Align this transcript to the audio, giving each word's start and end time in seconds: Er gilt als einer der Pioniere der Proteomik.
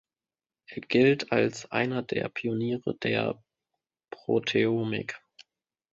Er 0.65 0.81
gilt 0.81 1.31
als 1.31 1.71
einer 1.71 2.01
der 2.01 2.27
Pioniere 2.27 2.95
der 3.03 3.39
Proteomik. 4.09 5.21